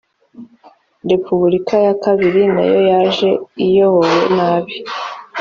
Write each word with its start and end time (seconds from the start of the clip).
repubulika 1.11 1.75
ya 1.85 1.93
kabiri 2.03 2.41
nayo 2.55 2.79
yaje 2.91 3.29
iyobowe 3.65 4.19
nabi. 4.35 4.75